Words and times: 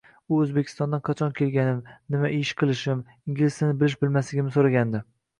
U 0.35 0.37
Oʻzbekstondan 0.43 1.01
qachon 1.09 1.33
kelganim, 1.39 1.83
nima 2.15 2.31
ish 2.37 2.53
qilishim, 2.61 3.03
ingliz 3.33 3.59
tilini 3.59 3.77
bilish-bilmasligimni 3.83 4.55
soʻragadi. 4.57 5.03